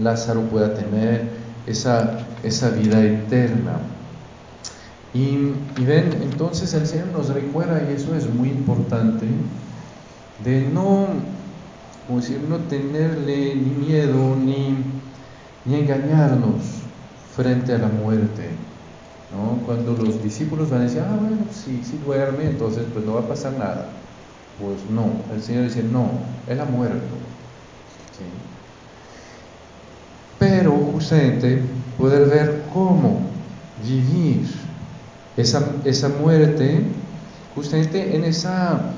Lázaro 0.00 0.42
pueda 0.42 0.74
tener 0.74 1.24
esa, 1.66 2.18
esa 2.42 2.70
vida 2.70 3.02
eterna. 3.02 3.78
Y, 5.14 5.52
y, 5.78 5.84
ven, 5.86 6.10
entonces 6.22 6.74
el 6.74 6.86
Señor 6.86 7.08
nos 7.08 7.28
recuerda, 7.30 7.82
y 7.88 7.94
eso 7.94 8.14
es 8.14 8.28
muy 8.28 8.50
importante, 8.50 9.26
de 10.44 10.60
no, 10.68 11.06
decir, 12.14 12.40
no 12.48 12.58
tenerle 12.58 13.54
ni 13.54 13.86
miedo 13.86 14.36
ni, 14.36 14.76
ni 15.64 15.74
engañarnos 15.76 16.62
frente 17.34 17.72
a 17.74 17.78
la 17.78 17.88
muerte. 17.88 18.50
¿No? 19.32 19.64
Cuando 19.66 19.92
los 19.92 20.22
discípulos 20.22 20.70
van 20.70 20.80
a 20.80 20.84
decir, 20.84 21.02
ah, 21.06 21.16
bueno, 21.20 21.38
si, 21.52 21.82
si 21.84 21.98
duerme, 21.98 22.44
entonces 22.44 22.84
pues 22.92 23.04
no 23.04 23.14
va 23.14 23.20
a 23.20 23.28
pasar 23.28 23.52
nada. 23.52 23.88
Pues 24.60 24.78
no, 24.90 25.10
el 25.34 25.42
Señor 25.42 25.64
dice, 25.64 25.82
no, 25.82 26.10
Él 26.48 26.60
ha 26.60 26.64
muerto. 26.64 27.16
Pero 30.38 30.70
justamente 30.92 31.62
poder 31.98 32.28
ver 32.28 32.64
cómo 32.72 33.20
vivir 33.84 34.46
esa, 35.36 35.64
esa 35.84 36.08
muerte, 36.08 36.80
justamente 37.54 38.16
en 38.16 38.24
esa 38.24 38.92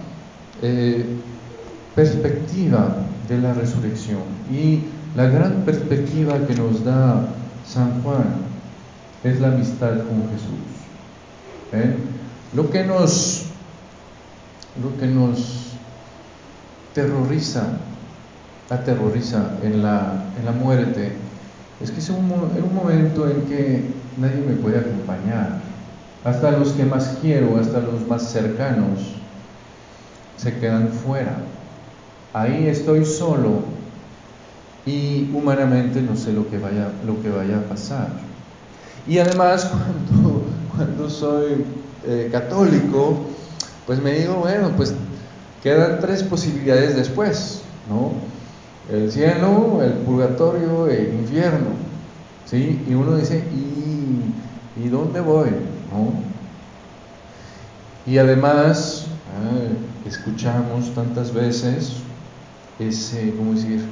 eh, 0.63 1.05
perspectiva 1.95 2.97
de 3.29 3.39
la 3.39 3.55
resurrección. 3.55 4.21
Y 4.51 4.81
la 5.17 5.27
gran 5.27 5.63
perspectiva 5.65 6.39
que 6.47 6.55
nos 6.55 6.85
da 6.85 7.27
San 7.67 8.03
Juan 8.03 8.51
es 9.25 9.41
la 9.41 9.49
amistad 9.49 9.99
con 9.99 10.29
Jesús. 10.31 11.91
Lo 12.55 12.71
que 12.71 12.85
nos 12.85 13.47
lo 14.83 14.97
que 14.99 15.07
nos 15.07 15.71
terroriza, 16.95 17.65
aterroriza 18.69 19.51
en 19.63 19.83
la, 19.83 20.25
en 20.39 20.45
la 20.45 20.53
muerte, 20.53 21.13
es 21.81 21.91
que 21.91 21.99
es 21.99 22.09
un, 22.11 22.31
un 22.31 22.75
momento 22.75 23.29
en 23.29 23.43
que 23.43 23.85
nadie 24.17 24.43
me 24.47 24.55
puede 24.55 24.79
acompañar. 24.79 25.61
Hasta 26.25 26.51
los 26.53 26.73
que 26.73 26.85
más 26.85 27.19
quiero, 27.21 27.59
hasta 27.59 27.81
los 27.81 28.07
más 28.07 28.31
cercanos, 28.31 29.01
se 30.37 30.59
quedan 30.59 30.89
fuera. 30.89 31.39
Ahí 32.33 32.67
estoy 32.69 33.05
solo 33.05 33.63
y 34.87 35.31
humanamente 35.35 36.01
no 36.01 36.17
sé 36.17 36.33
lo 36.33 36.49
que 36.49 36.59
vaya, 36.59 36.89
lo 37.07 37.21
que 37.23 37.31
vaya 37.31 37.59
a 37.59 37.63
pasar. 37.63 38.09
Y 39.11 39.19
además 39.19 39.65
cuando, 39.71 40.45
cuando 40.73 41.11
soy 41.11 41.65
eh, 42.07 42.29
católico, 42.31 43.17
pues 43.85 44.01
me 44.01 44.13
digo, 44.13 44.37
bueno, 44.37 44.71
pues 44.77 44.95
quedan 45.65 45.99
tres 45.99 46.23
posibilidades 46.23 46.95
después, 46.95 47.63
¿no? 47.89 48.13
El 48.89 49.11
cielo, 49.11 49.83
el 49.83 49.95
purgatorio, 49.95 50.87
el 50.87 51.13
infierno, 51.15 51.71
¿sí? 52.47 52.81
Y 52.89 52.95
uno 52.95 53.17
dice, 53.17 53.43
¿y, 54.77 54.89
dónde 54.89 55.21
voy? 55.21 55.51
¿No? 55.93 56.13
Y 58.07 58.17
además, 58.19 59.07
escuchamos 60.07 60.95
tantas 60.95 61.35
veces 61.35 61.95
ese, 62.79 63.35
¿cómo 63.37 63.55
decir? 63.55 63.85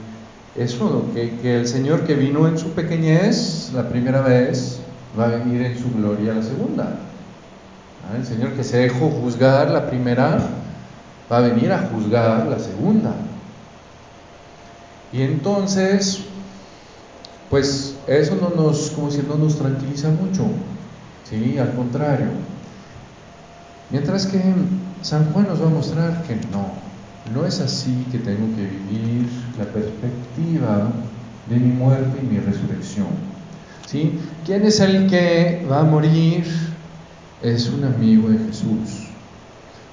Eso, 0.57 1.05
que, 1.13 1.39
que 1.39 1.57
el 1.57 1.69
Señor 1.69 2.05
que 2.05 2.15
vino 2.15 2.49
en 2.49 2.57
su 2.57 2.71
pequeñez 2.71 3.71
la 3.75 3.89
primera 3.89 4.23
vez, 4.23 4.81
va 5.19 5.27
a 5.27 5.29
venir 5.29 5.63
en 5.63 5.79
su 5.79 5.91
gloria 5.93 6.35
la 6.35 6.43
segunda. 6.43 6.99
Ah, 8.09 8.17
el 8.17 8.27
Señor 8.27 8.55
que 8.55 8.65
se 8.65 8.79
dejó 8.79 9.11
juzgar 9.11 9.71
la 9.71 9.89
primera, 9.89 10.39
va 11.31 11.39
a 11.39 11.41
venir 11.41 11.73
a 11.73 11.89
juzgar 11.93 12.47
la 12.47 12.59
segunda. 12.59 13.15
Y 15.13 15.23
entonces, 15.23 16.21
pues 17.51 17.97
eso 18.07 18.37
no 18.41 18.51
nos, 18.51 18.91
como 18.91 19.11
si 19.11 19.23
no 19.23 19.37
nos 19.37 19.57
tranquiliza 19.57 20.09
mucho, 20.11 20.45
¿sí? 21.29 21.59
Al 21.59 21.75
contrario. 21.75 22.29
Mientras 23.91 24.27
que 24.27 24.43
San 25.01 25.33
Juan 25.33 25.49
nos 25.49 25.63
va 25.63 25.67
a 25.67 25.71
mostrar 25.71 26.23
que 26.25 26.37
no, 26.53 26.73
no 27.35 27.47
es 27.47 27.61
así 27.61 28.07
que 28.11 28.19
tengo 28.19 28.55
que 28.55 28.63
vivir 28.63 29.29
la 29.59 29.65
perspectiva 29.65 30.91
de 31.49 31.57
mi 31.57 31.73
muerte 31.73 32.19
y 32.23 32.27
mi 32.27 32.39
resurrección. 32.39 33.38
¿Sí? 33.91 34.21
¿Quién 34.45 34.67
es 34.67 34.81
el 34.81 35.09
que 35.09 35.67
va 35.71 35.81
a 35.81 35.83
morir 35.83 36.45
es 37.43 37.71
un 37.71 37.85
amigo 37.85 38.29
de 38.29 38.39
Jesús. 38.39 39.07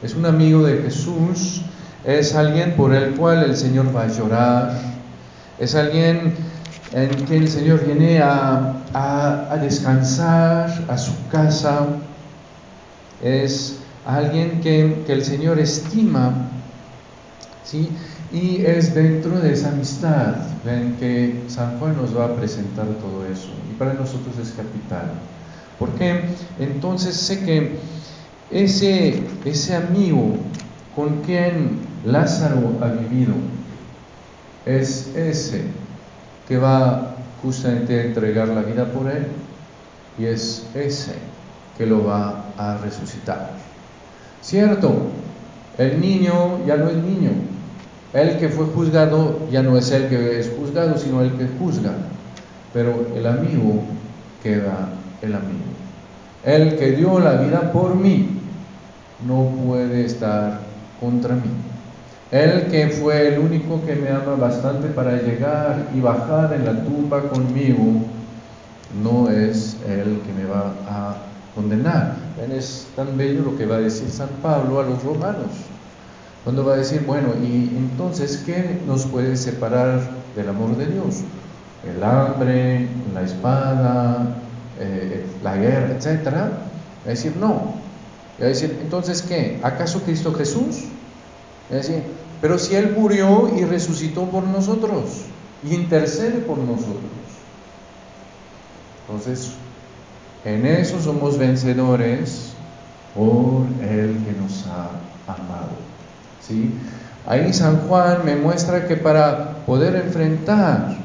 Es 0.01 0.15
un 0.15 0.25
amigo 0.25 0.63
de 0.63 0.81
Jesús, 0.81 1.62
es 2.03 2.36
alguien 2.36 2.73
por 2.75 2.93
el 2.93 3.15
cual 3.15 3.43
el 3.43 3.55
Señor 3.55 3.95
va 3.95 4.03
a 4.03 4.08
llorar, 4.08 4.81
es 5.60 5.75
alguien 5.75 6.34
en 6.91 7.10
quien 7.25 7.43
el 7.43 7.49
Señor 7.49 7.86
viene 7.86 8.19
a, 8.19 8.73
a, 8.93 9.58
descansar 9.62 10.86
a 10.89 10.97
su 10.97 11.13
casa, 11.31 11.88
es 13.23 13.77
alguien 14.05 14.60
que, 14.60 15.03
que 15.08 15.13
el 15.13 15.23
Señor 15.23 15.58
estima, 15.58 16.34
¿sí? 17.63 17.89
Y 18.36 18.65
es 18.65 18.93
dentro 18.93 19.39
de 19.39 19.54
esa 19.54 19.69
amistad, 19.69 20.36
ven 20.65 20.98
que 21.00 21.43
San 21.48 21.80
Juan 21.80 21.95
nos 21.95 22.15
va 22.15 22.26
a 22.26 22.36
presentar 22.36 22.86
todo 22.86 23.26
eso, 23.26 23.48
y 23.71 23.76
para 23.80 23.93
nosotros 23.93 24.38
es 24.38 24.50
capital. 24.50 25.13
Porque 25.80 26.19
entonces 26.60 27.15
sé 27.15 27.45
que 27.45 27.78
ese, 28.52 29.24
ese 29.45 29.76
amigo 29.76 30.36
con 30.98 31.21
quien 31.21 31.80
Lázaro 32.06 32.78
ha 32.82 32.88
vivido 32.88 33.34
es 34.65 35.15
ese 35.15 35.63
que 36.45 36.58
va 36.58 37.15
justamente 37.41 37.98
a 37.98 38.04
entregar 38.04 38.50
la 38.50 38.63
vida 38.63 38.86
por 38.91 39.10
él 39.10 39.28
y 40.19 40.26
es 40.26 40.67
ese 40.76 41.15
que 41.78 41.86
lo 41.86 42.04
va 42.04 42.45
a 42.58 42.78
resucitar. 42.80 43.52
Cierto, 44.41 45.08
el 45.78 46.02
niño 46.02 46.65
ya 46.65 46.78
no 46.78 46.89
es 46.89 46.98
niño, 46.98 47.32
el 48.15 48.38
que 48.38 48.47
fue 48.47 48.65
juzgado 48.67 49.39
ya 49.51 49.62
no 49.62 49.78
es 49.78 49.91
el 49.91 50.08
que 50.08 50.39
es 50.39 50.49
juzgado, 50.58 50.97
sino 50.97 51.21
el 51.21 51.34
que 51.34 51.49
juzga, 51.60 51.91
pero 52.73 53.08
el 53.13 53.28
amigo 53.28 53.84
queda 54.41 54.88
el 55.21 55.36
amigo. 55.36 55.65
El 56.45 56.78
que 56.78 56.93
dio 56.93 57.19
la 57.19 57.34
vida 57.34 57.73
por 57.73 57.95
mí 57.95 58.39
no 59.28 59.49
puede 59.65 60.06
estar 60.06 60.62
contra 61.01 61.36
mí. 61.36 61.49
El 62.32 62.67
que 62.67 62.88
fue 62.88 63.34
el 63.34 63.39
único 63.39 63.86
que 63.86 63.95
me 63.95 64.10
ama 64.10 64.36
bastante 64.36 64.88
para 64.88 65.21
llegar 65.21 65.89
y 65.93 65.99
bajar 65.99 66.54
en 66.54 66.65
la 66.65 66.84
tumba 66.86 67.21
conmigo, 67.23 68.01
no 69.04 69.30
es 69.30 69.75
el 69.88 70.21
que 70.21 70.34
me 70.34 70.45
va 70.45 70.73
a 70.88 71.17
condenar. 71.54 72.15
Es 72.49 72.88
tan 72.95 73.17
bello 73.17 73.43
lo 73.43 73.58
que 73.58 73.65
va 73.65 73.75
a 73.75 73.80
decir 73.80 74.10
San 74.10 74.30
Pablo 74.41 74.80
a 74.80 74.84
los 74.84 75.04
romanos. 75.04 75.74
Cuando 76.45 76.63
va 76.63 76.75
a 76.75 76.77
decir, 76.77 77.01
bueno, 77.08 77.29
y 77.41 77.75
entonces, 77.75 78.43
¿qué 78.45 78.79
nos 78.86 79.08
puede 79.08 79.36
separar 79.36 79.99
del 80.36 80.47
amor 80.47 80.77
de 80.77 80.86
Dios? 80.86 81.21
El 81.84 82.03
hambre, 82.03 82.88
la 83.15 83.23
espada, 83.23 84.38
eh, 84.79 85.25
la 85.41 85.58
guerra, 85.58 85.95
etcétera, 85.95 86.51
es 87.03 87.23
decir, 87.23 87.36
no. 87.38 87.73
Es 88.38 88.62
decir, 88.62 88.77
entonces, 88.79 89.23
¿qué? 89.23 89.60
¿Acaso 89.63 90.03
Cristo 90.03 90.36
Jesús? 90.36 90.84
Es 91.71 91.88
decir, 91.88 92.03
pero 92.41 92.60
si 92.60 92.75
Él 92.75 92.93
murió 92.95 93.49
y 93.58 93.65
resucitó 93.65 94.25
por 94.25 94.43
nosotros 94.43 95.21
y 95.67 95.73
intercede 95.73 96.41
por 96.41 96.60
nosotros. 96.60 97.01
Entonces, 99.08 99.49
en 100.43 100.67
eso 100.67 101.01
somos 101.01 101.39
vencedores 101.39 102.51
por 103.15 103.65
el 103.81 104.15
que 104.23 104.31
nos 104.39 104.67
ha 104.67 104.91
amado. 105.34 105.94
¿Sí? 106.47 106.71
Ahí 107.27 107.51
San 107.53 107.88
Juan 107.88 108.19
me 108.23 108.36
muestra 108.36 108.88
que 108.88 108.97
para 108.97 109.65
poder 109.65 109.95
enfrentar 109.95 110.95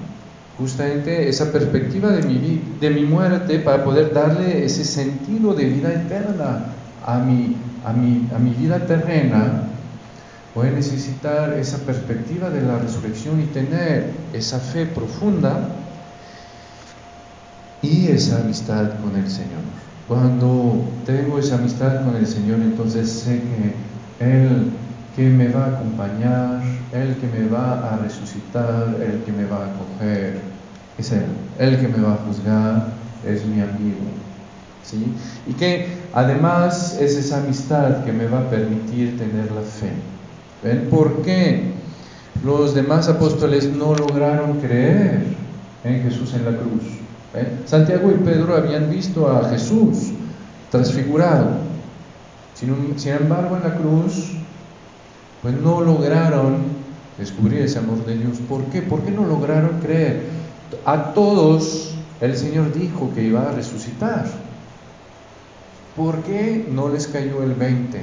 justamente 0.58 1.28
esa 1.28 1.50
perspectiva 1.50 2.10
de 2.10 2.22
mi, 2.22 2.62
de 2.78 2.90
mi 2.90 3.04
muerte 3.04 3.58
para 3.60 3.82
poder 3.82 4.12
darle 4.12 4.64
ese 4.64 4.84
sentido 4.84 5.54
de 5.54 5.64
vida 5.64 5.90
eterna 5.92 6.66
a 7.06 7.18
mi, 7.18 7.56
a 7.86 7.92
mi, 7.94 8.28
a 8.34 8.38
mi 8.38 8.50
vida 8.50 8.86
terrena, 8.86 9.62
voy 10.54 10.68
a 10.68 10.72
necesitar 10.72 11.54
esa 11.54 11.78
perspectiva 11.78 12.50
de 12.50 12.60
la 12.60 12.78
resurrección 12.78 13.40
y 13.40 13.46
tener 13.46 14.10
esa 14.34 14.58
fe 14.58 14.84
profunda 14.84 15.68
y 17.80 18.08
esa 18.08 18.40
amistad 18.40 18.90
con 19.02 19.16
el 19.16 19.30
Señor. 19.30 19.62
Cuando 20.06 20.84
tengo 21.06 21.38
esa 21.38 21.54
amistad 21.54 22.04
con 22.04 22.16
el 22.16 22.26
Señor, 22.26 22.60
entonces 22.60 23.08
sé 23.08 23.40
que 23.40 24.24
Él 24.24 24.72
que 25.16 25.28
me 25.28 25.48
va 25.48 25.64
a 25.64 25.68
acompañar, 25.68 26.62
el 26.92 27.16
que 27.16 27.26
me 27.26 27.48
va 27.48 27.94
a 27.94 27.96
resucitar, 27.98 28.94
el 29.00 29.22
que 29.24 29.32
me 29.32 29.44
va 29.44 29.64
a 29.64 29.66
acoger, 29.66 30.40
es 30.98 31.12
Él. 31.12 31.24
El 31.58 31.78
que 31.78 31.88
me 31.88 32.02
va 32.02 32.14
a 32.14 32.16
juzgar 32.16 32.88
es 33.26 33.44
mi 33.44 33.60
amigo. 33.60 33.98
¿sí? 34.82 35.12
Y 35.46 35.54
que 35.54 35.88
además 36.12 36.98
es 37.00 37.16
esa 37.16 37.38
amistad 37.38 38.04
que 38.04 38.12
me 38.12 38.26
va 38.26 38.40
a 38.40 38.50
permitir 38.50 39.18
tener 39.18 39.50
la 39.52 39.62
fe. 39.62 39.90
¿Ven? 40.62 40.88
¿Por 40.90 41.22
qué 41.22 41.72
los 42.44 42.74
demás 42.74 43.08
apóstoles 43.08 43.68
no 43.68 43.94
lograron 43.94 44.60
creer 44.60 45.22
en 45.84 46.02
Jesús 46.02 46.34
en 46.34 46.44
la 46.44 46.58
cruz? 46.58 47.00
Santiago 47.64 48.10
y 48.10 48.24
Pedro 48.24 48.56
habían 48.56 48.90
visto 48.90 49.30
a 49.30 49.48
Jesús 49.48 50.12
transfigurado. 50.70 51.50
Sin, 52.54 52.98
sin 52.98 53.12
embargo, 53.12 53.56
en 53.56 53.62
la 53.62 53.76
cruz, 53.76 54.32
pues 55.42 55.54
no 55.54 55.80
lograron 55.80 56.58
descubrir 57.18 57.62
ese 57.62 57.78
amor 57.78 58.04
de 58.04 58.18
Dios. 58.18 58.38
¿Por 58.48 58.64
qué? 58.66 58.82
¿Por 58.82 59.02
qué 59.02 59.10
no 59.10 59.26
lograron 59.26 59.80
creer? 59.80 60.24
A 60.84 61.12
todos 61.12 61.94
el 62.20 62.36
Señor 62.36 62.72
dijo 62.72 63.12
que 63.14 63.24
iba 63.24 63.48
a 63.48 63.52
resucitar. 63.52 64.26
¿Por 65.96 66.22
qué 66.22 66.66
no 66.70 66.88
les 66.88 67.06
cayó 67.06 67.42
el 67.42 67.54
20? 67.54 68.00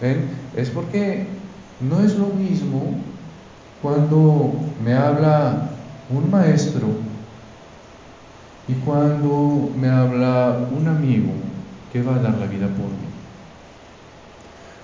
¿Ven? 0.00 0.28
Es 0.56 0.70
porque 0.70 1.26
no 1.80 2.00
es 2.00 2.16
lo 2.16 2.26
mismo 2.26 2.94
cuando 3.82 4.52
me 4.84 4.94
habla 4.94 5.70
un 6.10 6.30
maestro 6.30 6.88
y 8.68 8.74
cuando 8.74 9.70
me 9.76 9.88
habla 9.88 10.68
un 10.76 10.88
amigo 10.88 11.32
que 11.92 12.02
va 12.02 12.16
a 12.16 12.18
dar 12.18 12.38
la 12.38 12.46
vida 12.46 12.66
por 12.66 12.86
mí. 12.86 13.19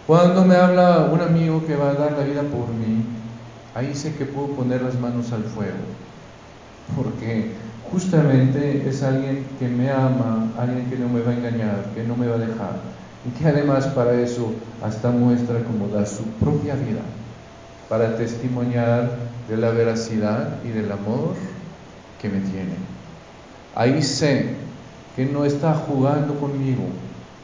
Cuando 0.07 0.45
me 0.45 0.55
habla 0.55 1.09
un 1.13 1.21
amigo 1.21 1.67
que 1.67 1.75
va 1.75 1.91
a 1.91 1.95
dar 1.95 2.13
la 2.13 2.23
vida 2.23 2.43
por 2.43 2.69
mí, 2.69 3.05
ahí 3.75 3.93
sé 3.93 4.15
que 4.15 4.25
puedo 4.25 4.49
poner 4.49 4.83
las 4.83 4.95
manos 5.01 5.33
al 5.33 5.43
fuego, 5.43 5.83
porque 6.95 7.51
justamente 7.91 8.89
es 8.89 9.03
alguien 9.03 9.45
que 9.59 9.67
me 9.67 9.91
ama, 9.91 10.53
alguien 10.57 10.89
que 10.89 10.97
no 10.97 11.09
me 11.09 11.23
va 11.23 11.33
a 11.33 11.35
engañar, 11.35 11.87
que 11.93 12.05
no 12.05 12.15
me 12.15 12.29
va 12.29 12.37
a 12.37 12.39
dejar, 12.39 12.77
y 13.27 13.37
que 13.37 13.49
además 13.49 13.89
para 13.89 14.13
eso 14.21 14.53
hasta 14.81 15.11
muestra 15.11 15.59
cómo 15.65 15.89
da 15.89 16.07
su 16.07 16.23
propia 16.39 16.77
vida, 16.77 17.03
para 17.89 18.17
testimoniar 18.17 19.11
de 19.49 19.57
la 19.57 19.71
veracidad 19.71 20.63
y 20.65 20.69
del 20.69 20.93
amor 20.93 21.35
que 22.23 22.29
me 22.29 22.39
tiene. 22.39 22.77
Ahí 23.75 24.01
sé 24.05 24.55
que 25.17 25.27
no 25.27 25.45
está 25.45 25.75
jugando 25.75 26.39
conmigo, 26.39 26.85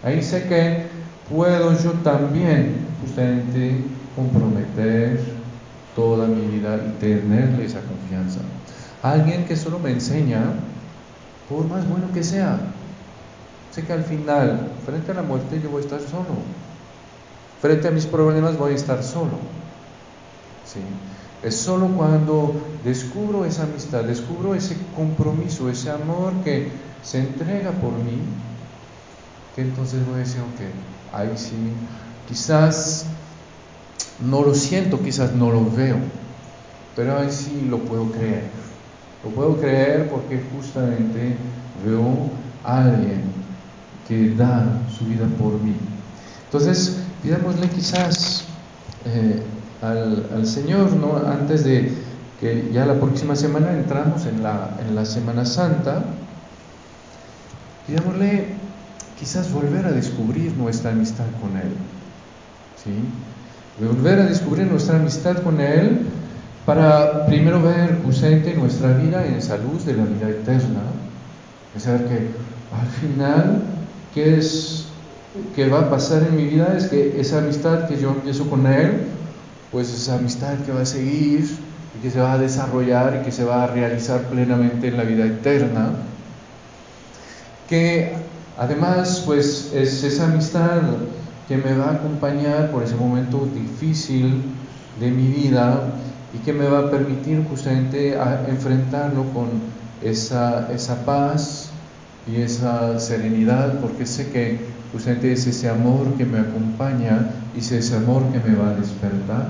ahí 0.04 0.22
sé 0.22 0.44
que 0.44 0.91
puedo 1.30 1.78
yo 1.82 1.92
también 2.02 2.86
justamente 3.00 3.84
comprometer 4.14 5.20
toda 5.94 6.26
mi 6.26 6.46
vida 6.46 6.78
y 6.86 7.00
tenerle 7.00 7.64
esa 7.64 7.80
confianza. 7.80 8.40
Alguien 9.02 9.44
que 9.46 9.56
solo 9.56 9.78
me 9.78 9.90
enseña, 9.90 10.42
por 11.48 11.66
más 11.66 11.88
bueno 11.88 12.06
que 12.12 12.22
sea, 12.22 12.58
sé 13.70 13.84
que 13.84 13.92
al 13.92 14.04
final, 14.04 14.72
frente 14.84 15.10
a 15.10 15.14
la 15.14 15.22
muerte, 15.22 15.60
yo 15.62 15.70
voy 15.70 15.82
a 15.82 15.84
estar 15.84 16.00
solo. 16.00 16.44
Frente 17.60 17.88
a 17.88 17.90
mis 17.90 18.06
problemas 18.06 18.56
voy 18.56 18.72
a 18.72 18.76
estar 18.76 19.02
solo. 19.02 19.38
¿Sí? 20.64 20.80
Es 21.42 21.56
solo 21.56 21.88
cuando 21.88 22.54
descubro 22.84 23.44
esa 23.44 23.64
amistad, 23.64 24.04
descubro 24.04 24.54
ese 24.54 24.76
compromiso, 24.94 25.68
ese 25.68 25.90
amor 25.90 26.32
que 26.44 26.70
se 27.02 27.18
entrega 27.18 27.72
por 27.72 27.92
mí, 27.92 28.18
que 29.54 29.62
entonces 29.62 30.06
voy 30.06 30.16
a 30.16 30.18
decir, 30.18 30.40
ok, 30.40 30.60
ahí 31.12 31.32
sí, 31.36 31.56
quizás 32.28 33.06
no 34.20 34.42
lo 34.42 34.54
siento, 34.54 35.00
quizás 35.02 35.32
no 35.32 35.50
lo 35.50 35.70
veo, 35.70 35.96
pero 36.96 37.18
ahí 37.18 37.30
sí 37.30 37.66
lo 37.68 37.78
puedo 37.78 38.10
creer. 38.12 38.44
Lo 39.24 39.30
puedo 39.30 39.56
creer 39.56 40.10
porque 40.10 40.42
justamente 40.54 41.36
veo 41.84 42.30
a 42.64 42.84
alguien 42.84 43.22
que 44.08 44.34
da 44.34 44.80
su 44.96 45.04
vida 45.04 45.26
por 45.38 45.60
mí. 45.60 45.74
Entonces, 46.46 46.98
pidámosle 47.22 47.68
quizás 47.68 48.44
eh, 49.04 49.42
al, 49.80 50.46
Señor, 50.46 50.92
¿no? 50.92 51.16
antes 51.16 51.64
de 51.64 51.92
que 52.40 52.70
ya 52.72 52.84
la 52.84 52.94
próxima 52.94 53.36
semana 53.36 53.72
entramos 53.72 54.26
en 54.26 54.42
la, 54.42 54.76
en 54.86 54.94
la 54.96 55.04
Semana 55.04 55.44
Santa, 55.44 56.02
pidámosle 57.86 58.48
quizás 59.22 59.52
volver 59.52 59.86
a 59.86 59.92
descubrir 59.92 60.52
nuestra 60.56 60.90
amistad 60.90 61.26
con 61.40 61.56
Él. 61.56 61.70
¿sí? 62.82 62.90
Volver 63.86 64.18
a 64.18 64.26
descubrir 64.26 64.66
nuestra 64.66 64.96
amistad 64.96 65.44
con 65.44 65.60
Él 65.60 66.00
para 66.66 67.24
primero 67.26 67.62
ver 67.62 68.00
justamente 68.04 68.52
nuestra 68.54 68.94
vida 68.94 69.24
en 69.24 69.34
esa 69.34 69.58
luz 69.58 69.86
de 69.86 69.94
la 69.94 70.06
vida 70.06 70.28
eterna, 70.28 70.80
es 71.76 71.84
saber 71.84 72.06
que 72.06 72.14
al 72.76 72.88
final, 73.00 73.62
¿qué 74.12 74.38
es 74.38 74.86
que 75.54 75.68
va 75.68 75.82
a 75.82 75.90
pasar 75.90 76.24
en 76.28 76.36
mi 76.36 76.46
vida? 76.46 76.74
Es 76.76 76.88
que 76.88 77.20
esa 77.20 77.38
amistad 77.38 77.86
que 77.86 78.00
yo 78.00 78.10
empiezo 78.10 78.50
con 78.50 78.66
Él, 78.66 79.02
pues 79.70 79.94
esa 79.94 80.16
amistad 80.16 80.58
que 80.66 80.72
va 80.72 80.80
a 80.80 80.86
seguir 80.86 81.48
y 81.96 82.02
que 82.02 82.10
se 82.10 82.20
va 82.20 82.32
a 82.32 82.38
desarrollar 82.38 83.20
y 83.20 83.24
que 83.24 83.30
se 83.30 83.44
va 83.44 83.62
a 83.62 83.66
realizar 83.68 84.22
plenamente 84.22 84.88
en 84.88 84.96
la 84.96 85.04
vida 85.04 85.26
eterna, 85.26 85.92
que 87.68 88.32
además 88.58 89.22
pues 89.24 89.72
es 89.74 90.02
esa 90.04 90.24
amistad 90.24 90.82
que 91.48 91.56
me 91.56 91.76
va 91.76 91.86
a 91.86 91.92
acompañar 91.94 92.70
por 92.70 92.82
ese 92.82 92.94
momento 92.94 93.48
difícil 93.54 94.42
de 95.00 95.10
mi 95.10 95.26
vida 95.28 95.94
y 96.34 96.38
que 96.38 96.52
me 96.52 96.66
va 96.66 96.80
a 96.80 96.90
permitir 96.90 97.44
justamente 97.48 98.16
enfrentarlo 98.48 99.24
con 99.32 99.48
esa, 100.02 100.72
esa 100.72 101.04
paz 101.04 101.70
y 102.26 102.40
esa 102.40 102.98
serenidad, 102.98 103.80
porque 103.80 104.06
sé 104.06 104.30
que 104.30 104.60
justamente 104.92 105.32
es 105.32 105.46
ese 105.46 105.68
amor 105.68 106.14
que 106.16 106.24
me 106.24 106.38
acompaña 106.38 107.30
y 107.54 107.58
es 107.58 107.72
ese 107.72 107.96
amor 107.96 108.22
que 108.32 108.38
me 108.48 108.56
va 108.56 108.70
a 108.70 108.74
despertar. 108.74 109.48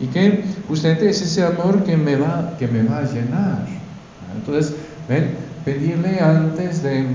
Y 0.00 0.06
que 0.06 0.44
justamente 0.68 1.08
es 1.08 1.22
ese 1.22 1.44
amor 1.44 1.84
que 1.84 1.96
me 1.96 2.16
va, 2.16 2.56
que 2.58 2.66
me 2.66 2.82
va 2.82 2.98
a 2.98 3.02
llenar. 3.02 3.66
Entonces, 4.34 4.74
ven, 5.08 5.36
pedirle 5.64 6.20
antes 6.20 6.82
de, 6.82 7.06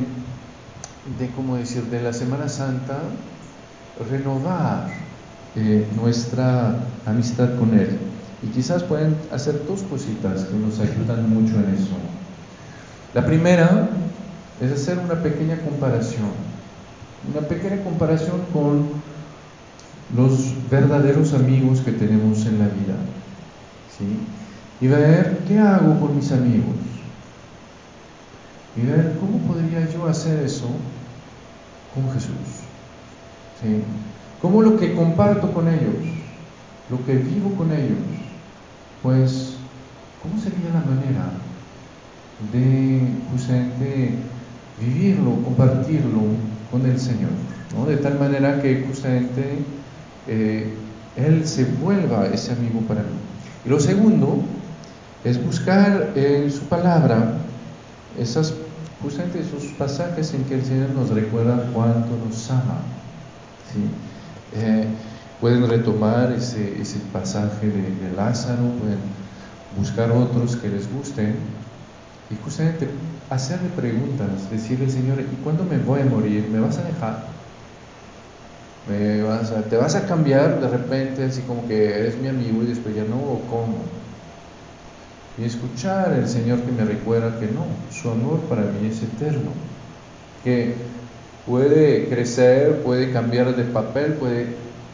de, 1.20 1.30
como 1.30 1.56
decir, 1.56 1.84
de 1.84 2.02
la 2.02 2.14
Semana 2.14 2.50
Santa, 2.50 2.98
renovar 4.10 4.90
eh, 5.56 5.88
nuestra 5.96 6.76
amistad 7.06 7.58
con 7.58 7.78
Él. 7.78 7.98
Y 8.44 8.48
quizás 8.48 8.84
pueden 8.84 9.16
hacer 9.32 9.66
dos 9.68 9.84
cositas 9.84 10.46
que 10.46 10.56
nos 10.56 10.80
ayudan 10.80 11.30
mucho 11.30 11.56
en 11.56 11.74
eso. 11.76 11.96
La 13.14 13.26
primera 13.26 13.88
es 14.60 14.72
hacer 14.72 14.98
una 15.00 15.22
pequeña 15.22 15.58
comparación, 15.60 16.30
una 17.32 17.48
pequeña 17.48 17.84
comparación 17.84 18.42
con 18.52 18.90
los 20.16 20.54
verdaderos 20.70 21.34
amigos 21.34 21.80
que 21.80 21.92
tenemos 21.92 22.46
en 22.46 22.60
la 22.60 22.66
vida. 22.66 22.96
¿sí? 23.98 24.06
Y 24.82 24.88
ver 24.88 25.40
qué 25.48 25.60
hago 25.60 26.00
con 26.00 26.16
mis 26.16 26.32
amigos. 26.32 26.76
Y 28.76 28.86
ver 28.86 29.16
cómo 29.20 29.40
podría 29.48 29.90
yo 29.90 30.06
hacer 30.06 30.44
eso 30.44 30.68
con 31.96 32.14
Jesús. 32.14 32.64
¿sí? 33.62 33.82
Cómo 34.42 34.62
lo 34.62 34.78
que 34.78 34.94
comparto 34.94 35.52
con 35.52 35.68
ellos, 35.68 35.96
lo 36.90 37.04
que 37.06 37.16
vivo 37.16 37.56
con 37.56 37.72
ellos, 37.72 37.98
pues, 39.02 39.56
¿cómo 40.22 40.40
sería 40.40 40.70
la 40.74 40.82
manera 40.82 41.32
de 42.52 43.02
justamente 43.32 44.12
vivirlo, 44.80 45.42
compartirlo 45.44 46.22
con 46.70 46.86
el 46.86 47.00
Señor? 47.00 47.32
¿no? 47.76 47.86
De 47.86 47.98
tal 47.98 48.20
manera 48.20 48.62
que 48.62 48.86
justamente 48.88 49.60
eh, 50.28 50.74
Él 51.16 51.48
se 51.48 51.66
vuelva 51.66 52.28
ese 52.28 52.52
amigo 52.52 52.82
para 52.82 53.02
mí. 53.02 53.08
Y 53.66 53.70
lo 53.70 53.80
segundo 53.80 54.44
es 55.24 55.44
buscar 55.44 56.12
en 56.16 56.52
su 56.52 56.62
palabra 56.66 57.38
esas, 58.20 58.54
justamente 59.00 59.40
esos 59.40 59.74
pasajes 59.74 60.34
en 60.34 60.46
que 60.46 60.56
el 60.56 60.66
Señor 60.66 60.90
nos 60.92 61.10
recuerda 61.12 61.72
cuánto 61.74 62.18
nos 62.18 62.50
ama. 62.52 63.02
Eh, 64.52 64.98
Pueden 65.40 65.68
retomar 65.70 66.32
ese, 66.32 66.82
ese 66.82 67.02
pasaje 67.12 67.70
de, 67.70 68.10
Lázaro, 68.12 68.78
pueden 68.80 69.16
buscar 69.70 70.12
otros 70.12 70.56
que 70.56 70.70
les 70.70 70.90
gusten 70.92 71.58
y 72.30 72.36
justamente 72.38 73.22
hacerle 73.30 73.70
preguntas, 73.70 74.50
decirle, 74.50 74.90
Señor, 74.90 75.22
¿y 75.22 75.38
cuándo 75.38 75.66
me 75.66 75.78
voy 75.80 76.02
a 76.02 76.06
morir? 76.06 76.50
¿Me 76.50 76.60
vas 76.62 76.78
a 76.80 76.84
dejar? 76.84 77.46
¿Me 78.86 79.22
vas 79.22 79.52
a, 79.52 79.68
¿Te 79.68 79.76
vas 79.76 79.96
a 79.96 80.06
cambiar 80.06 80.62
de 80.62 80.70
repente 80.70 81.24
así 81.26 81.44
como 81.44 81.66
que 81.68 82.00
eres 82.00 82.18
mi 82.22 82.28
amigo 82.30 82.64
y 82.64 82.68
después 82.68 82.96
ya 82.96 83.04
no? 83.04 83.22
¿O 83.22 83.46
cómo? 83.48 84.05
Y 85.38 85.44
escuchar 85.44 86.14
al 86.14 86.28
Señor 86.30 86.62
que 86.62 86.72
me 86.72 86.86
recuerda 86.86 87.40
que 87.40 87.48
no, 87.48 87.66
su 87.92 88.10
amor 88.10 88.40
para 88.42 88.62
mí 88.62 88.88
es 88.88 89.04
eterno, 89.04 89.52
que 90.44 90.76
puede 91.46 92.08
crecer, 92.08 92.82
puede 92.84 93.12
cambiar 93.12 93.56
de 93.56 93.64
papel, 93.66 94.14
puede 94.14 94.48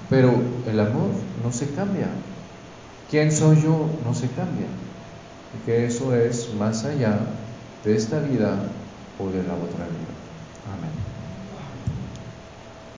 Pero 0.09 0.33
el 0.69 0.79
amor 0.79 1.09
no 1.43 1.51
se 1.51 1.69
cambia. 1.69 2.07
¿Quién 3.09 3.31
soy 3.31 3.61
yo? 3.61 3.89
No 4.03 4.13
se 4.13 4.27
cambia. 4.29 4.67
Y 5.53 5.65
que 5.65 5.85
eso 5.85 6.15
es 6.15 6.53
más 6.55 6.85
allá 6.85 7.19
de 7.85 7.95
esta 7.95 8.19
vida 8.19 8.57
o 9.19 9.29
de 9.29 9.43
la 9.43 9.53
otra 9.53 9.85
vida. 9.85 11.10